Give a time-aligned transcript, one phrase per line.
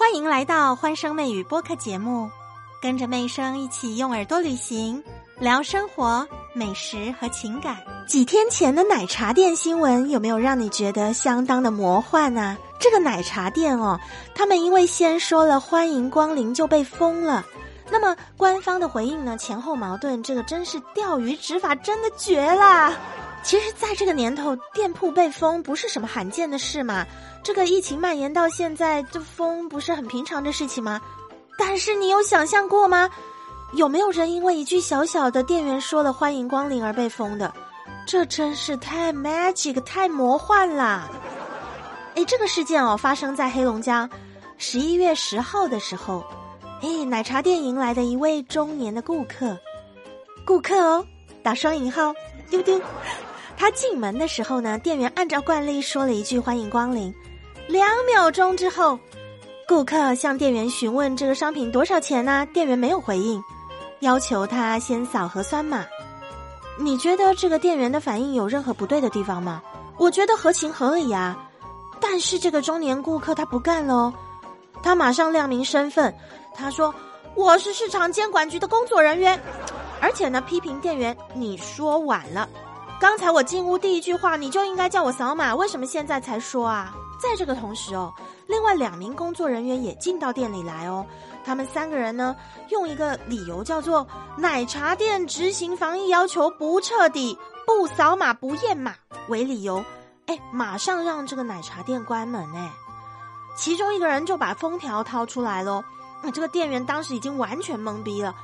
[0.00, 2.30] 欢迎来到欢声妹语播客节目，
[2.80, 5.04] 跟着妹声一起用耳朵旅行，
[5.38, 7.76] 聊生活、美食和情感。
[8.08, 12.56] 几天前的奶茶店新闻有没有让你觉得相当的魔幻呢？
[12.78, 14.00] 这个奶茶店哦，
[14.34, 17.44] 他们因为先说了欢迎光临就被封了。
[17.90, 19.36] 那么官方的回应呢？
[19.36, 22.94] 前后矛盾，这个真是钓鱼执法真的绝啦！
[23.42, 27.06] 其实，在这个年头，店铺被封不是什么罕见的事嘛。
[27.42, 31.00] 这个疫情蔓延到现在，这封不是很平常的事情吗？
[31.56, 33.08] 但是你有想象过吗？
[33.74, 37.52] 有没有人因为一句小小的店员说了“欢迎光临”而被封的？
[38.06, 41.08] 这真是太 magic、太魔幻啦！
[42.16, 44.08] 哎，这个事件哦，发生在黑龙江，
[44.58, 46.24] 十一月十号的时候，
[46.82, 49.56] 哎，奶茶店迎来的一位中年的顾客，
[50.44, 51.06] 顾客哦，
[51.42, 52.12] 打双引号，
[52.50, 52.80] 丢丢。
[53.56, 57.14] 他进门的时候呢，店员按照惯例说了一句“欢迎光临”。
[57.70, 58.98] 两秒钟之后，
[59.68, 62.44] 顾客向店员询问这个商品多少钱呢？
[62.52, 63.40] 店员没有回应，
[64.00, 65.86] 要求他先扫核酸码。
[66.80, 69.62] 你觉得这个店员的反应有任何不对的地方吗？
[69.98, 71.38] 我觉得合情合理呀。
[72.00, 74.12] 但是这个中年顾客他不干喽，
[74.82, 76.12] 他马上亮明身份，
[76.56, 76.92] 他说
[77.36, 79.40] ：“我是市场监管局的工作人员。”
[80.02, 82.48] 而且呢，批评店员：“你说晚了，
[82.98, 88.12] 刚才我进屋第一句话你就应该叫我扫码，为什么现在才说啊？”在这个同时哦，
[88.46, 91.04] 另外两名工作人员也进到店里来哦。
[91.44, 92.34] 他们三个人呢，
[92.68, 98.94] 用一个理由叫做“奶茶店执行防疫要求不彻底，不扫码不验码”
[99.28, 99.84] 为理由，
[100.26, 102.70] 哎，马上让这个奶茶店关门哎。
[103.56, 105.82] 其中一个人就把封条掏出来喽，
[106.22, 108.34] 那这个店员当时已经完全懵逼了，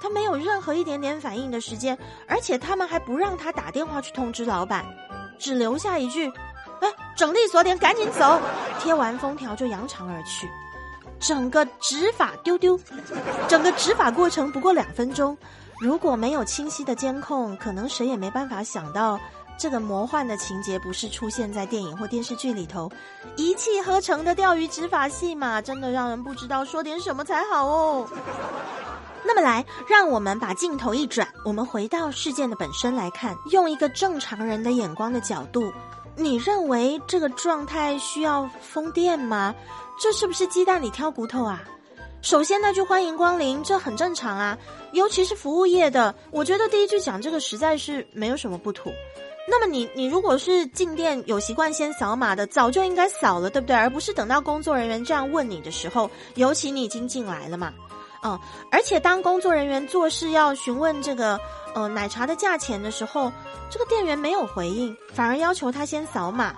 [0.00, 4.84] 他没有任何一点点反应的时间，而且他们还不让他打电话去通知老板，
[5.38, 6.32] 只留下一句。
[6.80, 8.40] 哎，整理锁点，赶紧走！
[8.80, 10.48] 贴完封条就扬长而去。
[11.20, 12.78] 整个执法丢丢，
[13.48, 15.36] 整个执法过程不过两分钟。
[15.80, 19.18] 如果没有清晰的监控，可能谁也没办法想到
[19.58, 22.90] 这个魔幻的情节不是出现在电影或电视剧里头。
[23.36, 28.08] 一气呵成的钓鱼执法戏码，真的让人不知道说点什么才好哦。
[29.24, 35.72] 那么来，让我们把镜头一转，我们回到事件的本身来看，用一个正常人的眼光的角度。
[36.18, 39.54] 你认为这个状态需要封店吗？
[40.00, 41.62] 这是不是鸡蛋里挑骨头啊？
[42.22, 44.58] 首先那句欢迎光临，这很正常啊，
[44.92, 48.92] 尤其是服务业的，我觉得第一句讲这个实在是没有什么不妥。
[49.48, 53.76] 那么你你如果是进店有习惯先扫码的，早就应该扫了，对不对？
[53.76, 57.72] 而不是等到工作人员这样问你的时候，尤其你已经进来了嘛。
[58.22, 58.38] 嗯，
[58.70, 61.38] 而且当工作人员做事要询问这个
[61.74, 63.32] 呃奶茶的价钱的时候。
[63.70, 66.54] 这个店员没有回应，反而要求他先扫码。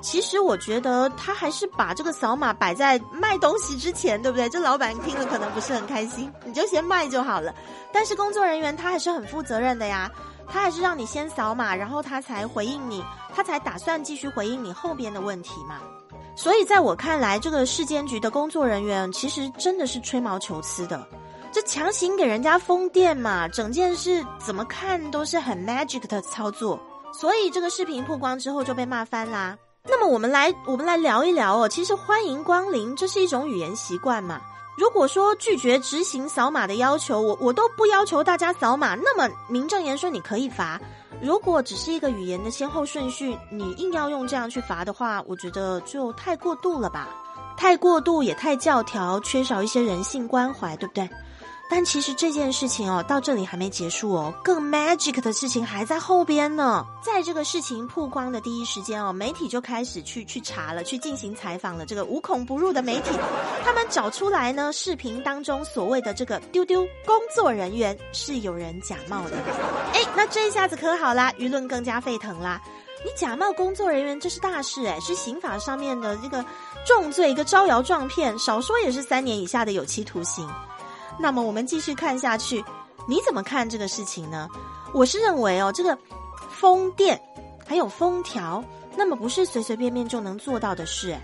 [0.00, 4.48] 其实我觉得他还是把这个扫码摆在卖东西之前，对不对？
[4.48, 7.54] 这老板听了可能不是很开心，你就先卖就好了。
[7.92, 10.10] 但是工作人员他还是很负责任的呀，
[10.48, 15.80] 他还是让你先扫码，然后他才回应你，他才打算继续回应你后边的问题嘛。
[16.36, 21.04] 所以在我看来，这个市监局的工作人员其实真的是吹毛求疵的。
[21.50, 26.78] 这强行给人家封店嘛，整件事怎么看都是很 magic 的操作，
[27.10, 29.56] 所以这个视频曝光之后就被骂翻啦。
[29.88, 34.38] 那么我们来我们来聊一聊哦，其实欢迎光临这是一种语言习惯嘛。
[34.76, 40.78] 如果说拒绝执行扫码的要求，我我都不要求大家扫码，那么名正言顺你可以罚。
[41.22, 47.08] 如果只是一个语言的先后顺序，你硬要用这样去罚的话，我觉得就太过度了吧，
[47.56, 51.08] 太过度也太教条，缺少一些人性关怀，对不对？
[51.68, 56.86] 但其实这件事情哦，到这里还没结束哦，更 magic 的事情还在后边呢。
[57.02, 61.84] 在这个事情曝光的第一时间哦，媒体就开始去去查了，去进行采访了。
[61.84, 63.10] 这个无孔不入的媒体，
[63.64, 69.36] 他们找出来呢，视频当中所谓的这个丢丢工作人员是有人假冒的。
[69.92, 72.62] 哎，那这一下子可好啦，舆论更加沸腾啦。
[73.04, 76.44] 你假冒工作人员，这是大事哎，是刑法上面的这个
[76.86, 80.48] 重罪，一个招摇撞骗，少说也是三年以下的有期徒刑。
[81.18, 82.64] 那么我们继续看下去，
[83.08, 84.48] 你怎么看这个事情呢？
[84.92, 85.96] 我是认为哦，这个
[86.50, 87.20] 封店
[87.66, 88.62] 还有封条，
[88.96, 91.20] 那么不是随随便便就能做到的事哎。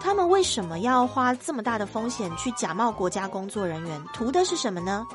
[0.00, 4.02] 他们为什么要花这么大的风险去假冒国家工作人员？
[4.12, 5.06] 图的是什么呢？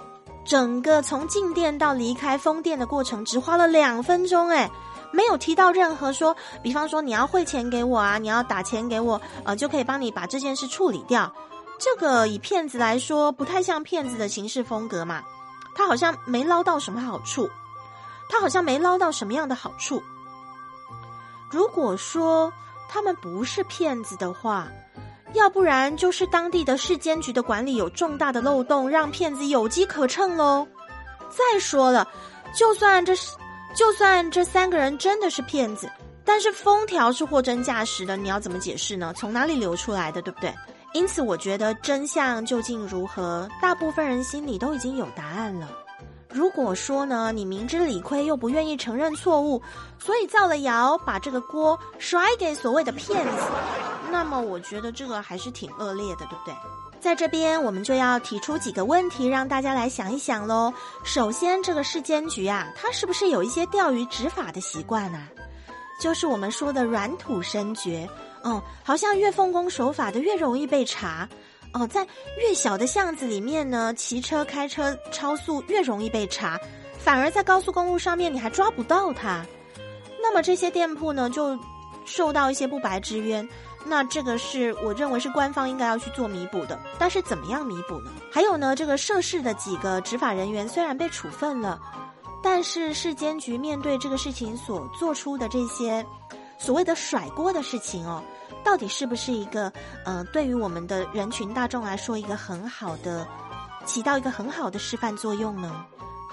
[0.45, 4.71] 整个从进店到离开封店的过程只花了两分钟哎，
[5.11, 6.33] 没有提到任何说，
[6.63, 11.29] 比方说你要汇钱给我啊，你要打钱给我，呃，就可以帮你把这件事处理掉。
[11.79, 15.23] 这个以骗子来说，不太像骗子的行事风格嘛。
[15.75, 17.47] 他好像没捞到什么好处，
[18.29, 20.01] 他好像没捞到什么样的好处。
[21.51, 22.51] 如果说
[22.89, 24.67] 他们不是骗子的话，
[25.33, 30.67] 要不然就是当地的市监局的管理有重大的漏洞，让骗子有机可乘喽。
[31.29, 32.07] 再说了，
[32.55, 33.35] 就算这是，
[33.75, 35.87] 就算这三个人真的是骗子，
[36.25, 39.13] 但是封条是货真价实的，你要怎么解释呢？
[39.15, 40.51] 从哪里流出来的，对不对？
[40.97, 45.69] 因此，我觉得真相究竟如何，大部分人心里都已经有答案了。
[46.33, 49.61] 如果说呢，你明知理亏又不愿意承认错误，
[49.99, 53.31] 所以造了谣，把这个锅甩给所谓的骗子，
[54.09, 56.55] 那么我觉得这个还是挺恶劣的，对不对？
[56.99, 60.73] 在这边，我们就要提出几个问题，让大家来想一想喽。
[61.03, 65.27] 首先，这个市监局啊，它是不是有一些钓鱼执法的习惯啊？
[66.01, 68.09] 就是我们说的软土深绝，
[68.43, 71.27] 嗯，好像越奉公守法的越容易被查。
[71.73, 72.07] 哦，在
[72.39, 76.59] 越小的巷子里面呢，骑车开车超速越容易被查，
[76.97, 79.45] 反而在高速公路上面你还抓不到他。
[80.21, 81.59] 那么这些店铺呢，就
[82.05, 83.47] 受到一些不白之冤。
[83.85, 86.79] 那这个是我认为是官方应该要去做弥补的。
[86.97, 88.11] 但是怎么样弥补呢？
[88.31, 91.79] 还有呢，这个涉事的几个执法人员虽然被处分了，
[92.41, 96.05] 但是市监局面对这个事情所做出的这些
[96.57, 98.23] 所谓的甩锅的事情哦。
[98.63, 99.71] 到底是不是一个，
[100.03, 103.25] 呃，对于我们的人群大众来说，一个很好的，
[103.85, 105.85] 起到一个很好的示范作用呢？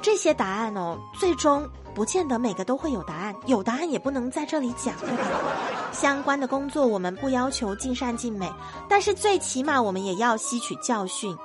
[0.03, 5.25] 这些答案哦，最终不见得每个都会有答案，有答案也不能在这里讲，对吧？
[5.93, 8.53] 相关的工作我们不要求尽善尽美，
[8.89, 11.37] 但是最起码我们也要吸取教训。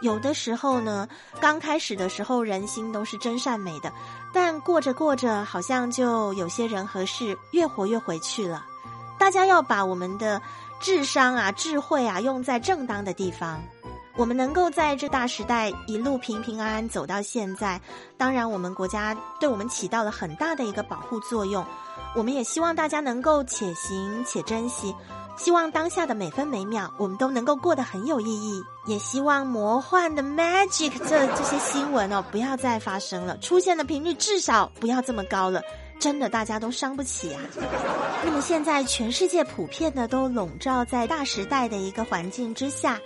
[0.00, 1.08] 有的时候呢，
[1.40, 3.92] 刚开始的时候人心都是真善美的，
[4.32, 8.64] 但过着过着，好像就有些人和事越活越回去了。
[9.18, 10.40] 大家要把我们的
[10.78, 13.62] 智商啊、智慧啊用在正当的地方。
[14.18, 17.78] 我们能够在这大时代一路平平安安走到现在，
[18.16, 21.64] 当然我们国家对我们起到了很大的一个保护作用。
[22.14, 24.94] 我们也希望大家能够且行且珍惜，
[25.36, 28.62] 希望当下的每分每秒我们都能够过得很有意义。
[28.86, 35.60] 也希望魔幻的 magic 这这些新闻哦不要再发生了，出现的频率至少不要这么高了。
[35.98, 37.40] 真的，大家都伤不起啊。
[38.22, 42.98] 那么现在，全世界普遍的都笼罩在大时代的一个环境之下，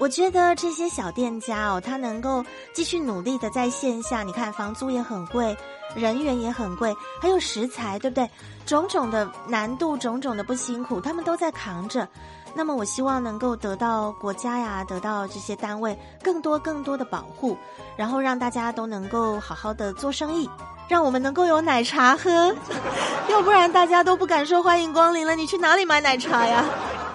[0.00, 2.42] 我觉得这些小店家哦，他能够
[2.72, 5.54] 继续努力的在线下，你看房租也很贵，
[5.94, 8.26] 人员也很贵，还有食材，对不对？
[8.64, 12.08] 种种的难度，种种的不辛苦，他们都在扛着。
[12.54, 17.54] 那么我希望能够得到国家呀，得到这些单位更多更多的保护，
[17.94, 20.48] 然后让大家都能够好好的做生意。
[20.88, 22.52] 让我们能够有奶茶喝，
[23.28, 25.36] 要不然大家都不敢说欢迎光临了。
[25.36, 26.64] 你去哪里买奶茶呀？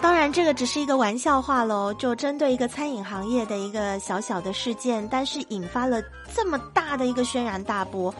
[0.05, 5.99] 当然，这个只是一个玩笑话喽，就针对一个餐饮行业的一个小小的事件，但是引发了
[6.31, 8.13] 这么大的一个轩然大波。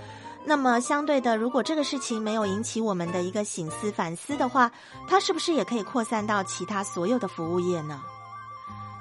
[0.44, 4.72] 那么，相对的，如果这个事情没有引起我们的一个醒思反思的话，
[5.08, 8.02] 它是不是也可以扩散到其他所有的服务业呢？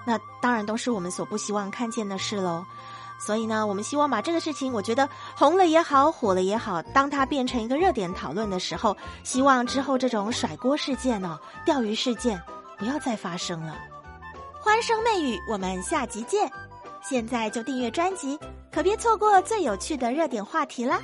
[0.04, 2.66] 那当然都是我们所不希望看见的事喽。
[3.18, 12.38] 所以呢，我们希望把这个事情，我觉得红了也好，火了也好，当它变成一个热点讨论的时候，希望之后这种甩锅事件呢、钓鱼事件
[12.78, 13.76] 不要再发生了。
[14.60, 16.50] 欢声媚语，我们下集见！
[17.02, 18.38] 现在就订阅专辑，
[18.72, 21.00] 可别错过最有趣的热点话题啦。